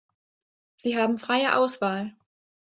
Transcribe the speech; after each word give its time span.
Sie 0.77 0.97
haben 0.97 1.19
freie 1.19 1.55
Auswahl. 1.57 2.15